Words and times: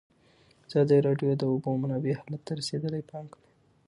ازادي 0.67 0.99
راډیو 1.07 1.29
د 1.33 1.39
د 1.41 1.43
اوبو 1.51 1.69
منابع 1.81 2.13
حالت 2.19 2.41
ته 2.47 2.51
رسېدلي 2.59 3.01
پام 3.09 3.25
کړی. 3.33 3.49